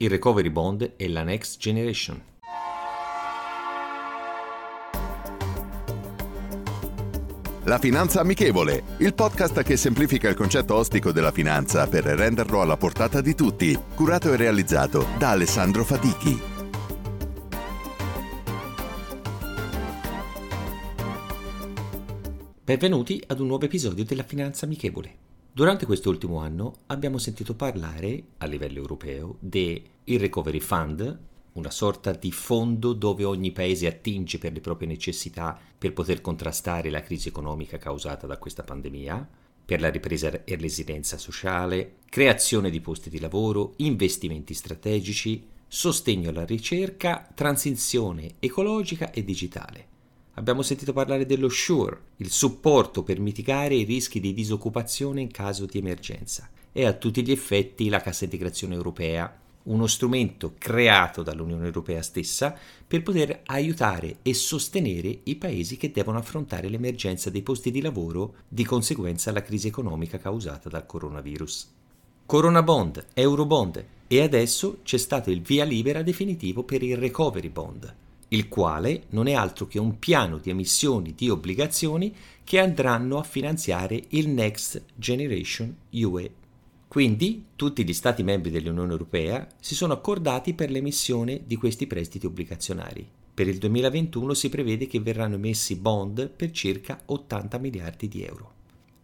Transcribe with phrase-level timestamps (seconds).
[0.00, 2.22] Il recovery bond e la next generation.
[7.64, 12.76] La Finanza Amichevole, il podcast che semplifica il concetto ostico della finanza per renderlo alla
[12.76, 16.40] portata di tutti, curato e realizzato da Alessandro Fatichi.
[22.62, 25.26] Benvenuti ad un nuovo episodio della Finanza Amichevole.
[25.52, 31.18] Durante quest'ultimo anno abbiamo sentito parlare, a livello europeo, del Recovery Fund,
[31.52, 36.90] una sorta di fondo dove ogni paese attinge per le proprie necessità per poter contrastare
[36.90, 39.28] la crisi economica causata da questa pandemia,
[39.64, 46.46] per la ripresa e resilienza sociale, creazione di posti di lavoro, investimenti strategici, sostegno alla
[46.46, 49.86] ricerca, transizione ecologica e digitale.
[50.38, 55.66] Abbiamo sentito parlare dello SURE, il supporto per mitigare i rischi di disoccupazione in caso
[55.66, 61.64] di emergenza, e a tutti gli effetti la cassa integrazione europea, uno strumento creato dall'Unione
[61.64, 67.72] Europea stessa per poter aiutare e sostenere i paesi che devono affrontare l'emergenza dei posti
[67.72, 71.68] di lavoro di conseguenza alla crisi economica causata dal coronavirus.
[72.26, 73.84] Corona Bond, Eurobond.
[74.06, 77.94] E adesso c'è stato il via libera definitivo per il Recovery Bond,
[78.28, 83.22] il quale non è altro che un piano di emissioni di obbligazioni che andranno a
[83.22, 86.30] finanziare il Next Generation UE.
[86.88, 92.26] Quindi tutti gli Stati membri dell'Unione Europea si sono accordati per l'emissione di questi prestiti
[92.26, 93.06] obbligazionari.
[93.34, 98.57] Per il 2021 si prevede che verranno emessi bond per circa 80 miliardi di euro.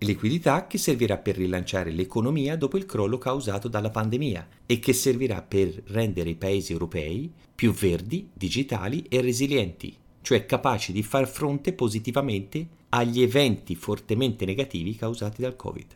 [0.00, 5.40] Liquidità che servirà per rilanciare l'economia dopo il crollo causato dalla pandemia e che servirà
[5.40, 11.72] per rendere i paesi europei più verdi, digitali e resilienti, cioè capaci di far fronte
[11.72, 15.86] positivamente agli eventi fortemente negativi causati dal Covid.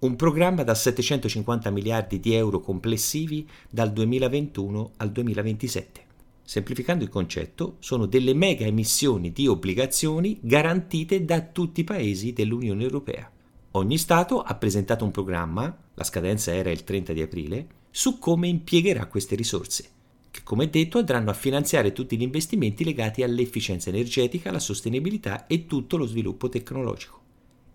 [0.00, 6.06] Un programma da 750 miliardi di euro complessivi dal 2021 al 2027.
[6.44, 12.84] Semplificando il concetto, sono delle mega emissioni di obbligazioni garantite da tutti i paesi dell'Unione
[12.84, 13.28] Europea.
[13.78, 18.48] Ogni Stato ha presentato un programma, la scadenza era il 30 di aprile, su come
[18.48, 19.88] impiegherà queste risorse,
[20.32, 25.66] che come detto andranno a finanziare tutti gli investimenti legati all'efficienza energetica, alla sostenibilità e
[25.66, 27.20] tutto lo sviluppo tecnologico.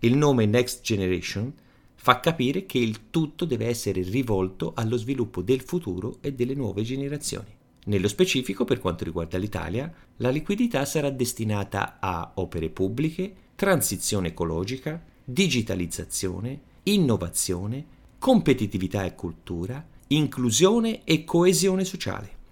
[0.00, 1.50] Il nome Next Generation
[1.94, 6.82] fa capire che il tutto deve essere rivolto allo sviluppo del futuro e delle nuove
[6.82, 7.48] generazioni.
[7.86, 15.12] Nello specifico, per quanto riguarda l'Italia, la liquidità sarà destinata a opere pubbliche, transizione ecologica,
[15.24, 17.84] digitalizzazione, innovazione,
[18.18, 22.42] competitività e cultura, inclusione e coesione sociale.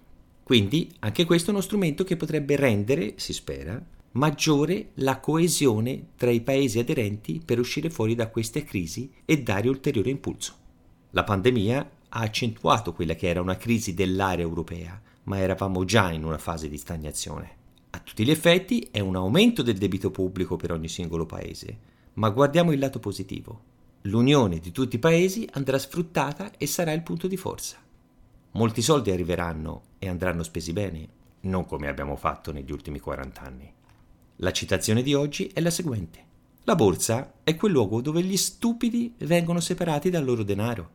[0.43, 3.81] Quindi anche questo è uno strumento che potrebbe rendere, si spera,
[4.13, 9.69] maggiore la coesione tra i paesi aderenti per uscire fuori da queste crisi e dare
[9.69, 10.53] ulteriore impulso.
[11.11, 16.23] La pandemia ha accentuato quella che era una crisi dell'area europea, ma eravamo già in
[16.23, 17.61] una fase di stagnazione.
[17.91, 22.29] A tutti gli effetti è un aumento del debito pubblico per ogni singolo paese, ma
[22.29, 23.71] guardiamo il lato positivo.
[24.03, 27.77] L'unione di tutti i paesi andrà sfruttata e sarà il punto di forza.
[28.51, 31.07] Molti soldi arriveranno e andranno spesi bene,
[31.41, 33.73] non come abbiamo fatto negli ultimi 40 anni.
[34.37, 36.31] La citazione di oggi è la seguente.
[36.65, 40.89] La borsa è quel luogo dove gli stupidi vengono separati dal loro denaro.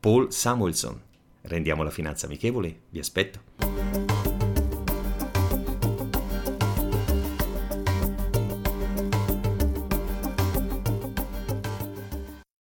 [0.00, 1.00] Paul Samuelson.
[1.42, 3.67] Rendiamo la finanza amichevole, vi aspetto.